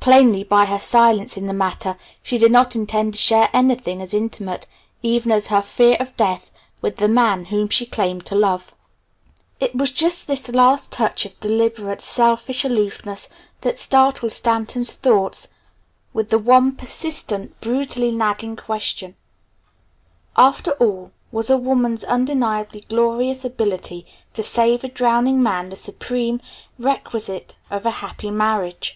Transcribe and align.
Plainly, 0.00 0.42
by 0.42 0.64
her 0.64 0.78
silence 0.78 1.36
in 1.36 1.46
the 1.46 1.52
matter, 1.52 1.98
she 2.22 2.38
did 2.38 2.50
not 2.50 2.74
intend 2.74 3.12
to 3.12 3.18
share 3.20 3.50
anything 3.52 4.00
as 4.00 4.14
intimate 4.14 4.66
even 5.02 5.30
as 5.30 5.48
her 5.48 5.60
fear 5.60 5.98
of 6.00 6.16
death 6.16 6.50
with 6.80 6.96
the 6.96 7.08
man 7.08 7.44
whom 7.44 7.68
she 7.68 7.84
claimed 7.84 8.24
to 8.24 8.34
love. 8.34 8.74
It 9.60 9.74
was 9.76 9.90
just 9.92 10.26
this 10.26 10.48
last 10.48 10.92
touch 10.92 11.26
of 11.26 11.38
deliberate, 11.40 12.00
selfish 12.00 12.64
aloofness 12.64 13.28
that 13.60 13.78
startled 13.78 14.32
Stanton's 14.32 14.92
thoughts 14.92 15.48
with 16.14 16.30
the 16.30 16.38
one 16.38 16.74
persistent, 16.74 17.60
brutally 17.60 18.10
nagging 18.10 18.56
question: 18.56 19.14
After 20.38 20.70
all, 20.80 21.12
was 21.30 21.50
a 21.50 21.58
woman's 21.58 22.04
undeniably 22.04 22.82
glorious 22.88 23.44
ability 23.44 24.06
to 24.32 24.42
save 24.42 24.84
a 24.84 24.88
drowning 24.88 25.42
man 25.42 25.68
the 25.68 25.76
supreme, 25.76 26.40
requisite 26.78 27.58
of 27.68 27.84
a 27.84 27.90
happy 28.00 28.30
marriage? 28.30 28.94